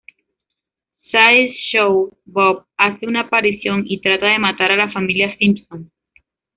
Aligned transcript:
Sideshow 1.11 2.17
Bob 2.25 2.65
hace 2.75 3.05
una 3.05 3.21
aparición 3.21 3.83
y 3.85 4.01
trata 4.01 4.29
de 4.29 4.39
matar 4.39 4.71
a 4.71 4.75
la 4.75 4.91
familia 4.91 5.37
Simpson. 5.37 5.91